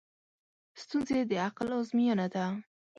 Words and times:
ستونزې 0.81 1.19
د 1.29 1.31
عقل 1.45 1.67
ازموینه 1.79 2.25
ده. 2.33 2.45